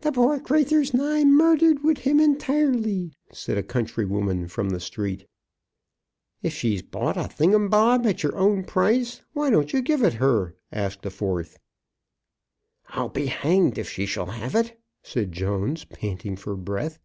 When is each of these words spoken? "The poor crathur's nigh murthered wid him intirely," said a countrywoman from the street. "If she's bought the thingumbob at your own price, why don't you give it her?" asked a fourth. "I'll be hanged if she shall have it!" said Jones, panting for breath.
"The 0.00 0.12
poor 0.12 0.40
crathur's 0.40 0.94
nigh 0.94 1.24
murthered 1.24 1.82
wid 1.84 1.98
him 1.98 2.20
intirely," 2.20 3.12
said 3.34 3.58
a 3.58 3.62
countrywoman 3.62 4.48
from 4.48 4.70
the 4.70 4.80
street. 4.80 5.26
"If 6.42 6.54
she's 6.54 6.80
bought 6.80 7.16
the 7.16 7.24
thingumbob 7.28 8.06
at 8.06 8.22
your 8.22 8.34
own 8.34 8.64
price, 8.64 9.20
why 9.34 9.50
don't 9.50 9.74
you 9.74 9.82
give 9.82 10.02
it 10.02 10.14
her?" 10.14 10.56
asked 10.72 11.04
a 11.04 11.10
fourth. 11.10 11.58
"I'll 12.86 13.10
be 13.10 13.26
hanged 13.26 13.76
if 13.76 13.90
she 13.90 14.06
shall 14.06 14.30
have 14.32 14.54
it!" 14.54 14.80
said 15.02 15.32
Jones, 15.32 15.84
panting 15.84 16.36
for 16.36 16.56
breath. 16.56 16.98